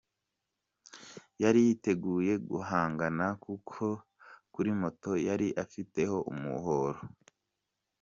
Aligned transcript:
Yari 1.41 1.59
yiteguye 1.67 2.33
guhangana 2.49 3.25
kuko 3.43 3.83
no 3.97 4.01
kuri 4.53 4.71
moto 4.81 5.11
yari 5.27 5.47
afiteho 5.63 6.17
umuhoro. 6.31 6.99